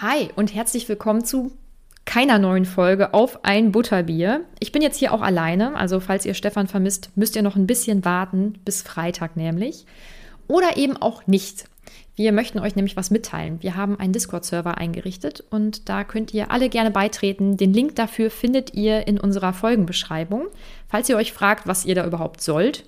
[0.00, 1.50] Hi und herzlich willkommen zu
[2.04, 4.44] keiner neuen Folge auf ein Butterbier.
[4.60, 7.66] Ich bin jetzt hier auch alleine, also falls ihr Stefan vermisst, müsst ihr noch ein
[7.66, 9.86] bisschen warten, bis Freitag nämlich.
[10.46, 11.64] Oder eben auch nicht.
[12.14, 13.60] Wir möchten euch nämlich was mitteilen.
[13.60, 17.56] Wir haben einen Discord-Server eingerichtet und da könnt ihr alle gerne beitreten.
[17.56, 20.46] Den Link dafür findet ihr in unserer Folgenbeschreibung.
[20.86, 22.84] Falls ihr euch fragt, was ihr da überhaupt sollt,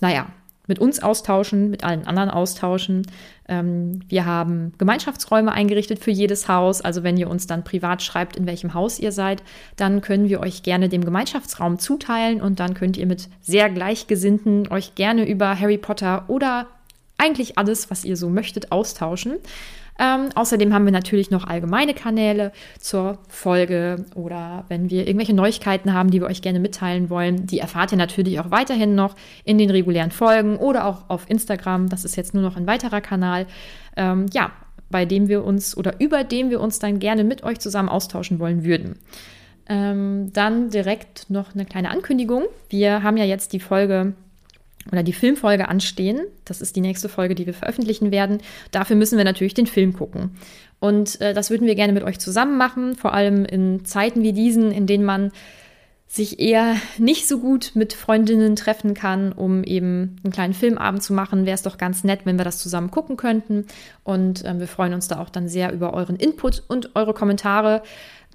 [0.00, 0.28] naja,
[0.68, 3.06] mit uns austauschen, mit allen anderen austauschen.
[3.48, 6.80] Ähm, wir haben Gemeinschaftsräume eingerichtet für jedes Haus.
[6.80, 9.42] Also wenn ihr uns dann privat schreibt, in welchem Haus ihr seid,
[9.74, 14.68] dann können wir euch gerne dem Gemeinschaftsraum zuteilen und dann könnt ihr mit sehr Gleichgesinnten
[14.68, 16.66] euch gerne über Harry Potter oder
[17.16, 19.38] eigentlich alles, was ihr so möchtet, austauschen.
[19.98, 25.92] Ähm, außerdem haben wir natürlich noch allgemeine Kanäle zur Folge oder wenn wir irgendwelche Neuigkeiten
[25.92, 29.58] haben, die wir euch gerne mitteilen wollen, die erfahrt ihr natürlich auch weiterhin noch in
[29.58, 31.88] den regulären Folgen oder auch auf Instagram.
[31.88, 33.46] Das ist jetzt nur noch ein weiterer Kanal.
[33.96, 34.52] Ähm, ja,
[34.90, 38.38] bei dem wir uns oder über dem wir uns dann gerne mit euch zusammen austauschen
[38.38, 38.98] wollen würden.
[39.68, 42.44] Ähm, dann direkt noch eine kleine Ankündigung.
[42.70, 44.14] Wir haben ja jetzt die Folge
[44.92, 46.20] oder die Filmfolge anstehen.
[46.44, 48.38] Das ist die nächste Folge, die wir veröffentlichen werden.
[48.70, 50.36] Dafür müssen wir natürlich den Film gucken.
[50.80, 54.32] Und äh, das würden wir gerne mit euch zusammen machen, vor allem in Zeiten wie
[54.32, 55.32] diesen, in denen man
[56.10, 61.12] sich eher nicht so gut mit Freundinnen treffen kann, um eben einen kleinen Filmabend zu
[61.12, 63.66] machen, wäre es doch ganz nett, wenn wir das zusammen gucken könnten.
[64.04, 67.82] Und äh, wir freuen uns da auch dann sehr über euren Input und eure Kommentare.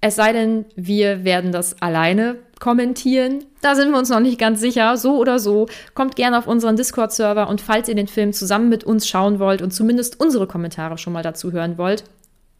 [0.00, 3.44] Es sei denn, wir werden das alleine kommentieren.
[3.62, 4.96] Da sind wir uns noch nicht ganz sicher.
[4.96, 5.66] So oder so.
[5.94, 9.62] Kommt gerne auf unseren Discord-Server und falls ihr den Film zusammen mit uns schauen wollt
[9.62, 12.04] und zumindest unsere Kommentare schon mal dazu hören wollt,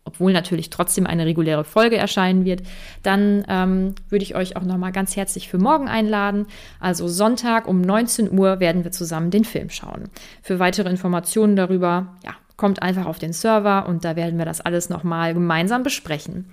[0.04, 2.62] obwohl natürlich trotzdem eine reguläre Folge erscheinen wird,
[3.02, 6.46] dann ähm, würde ich euch auch noch mal ganz herzlich für morgen einladen.
[6.80, 10.08] Also Sonntag um 19 Uhr werden wir zusammen den Film schauen.
[10.42, 14.60] Für weitere Informationen darüber, ja, kommt einfach auf den Server und da werden wir das
[14.60, 16.46] alles noch mal gemeinsam besprechen.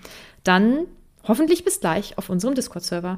[0.44, 0.86] Dann
[1.28, 3.18] hoffentlich bis gleich auf unserem Discord-Server.